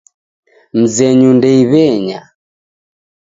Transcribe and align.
Mzenyu 0.79 1.31
ndeiw'enya. 1.37 2.19